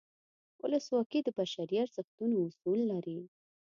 ولسواکي 0.61 1.19
د 1.23 1.29
بشري 1.37 1.75
ارزښتونو 1.85 2.35
اصول 2.47 2.79
لري. 2.91 3.19